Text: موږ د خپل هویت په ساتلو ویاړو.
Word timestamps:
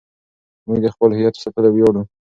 موږ 0.67 0.77
د 0.85 0.87
خپل 0.93 1.09
هویت 1.15 1.33
په 1.35 1.41
ساتلو 1.43 1.69
ویاړو. 1.71 2.01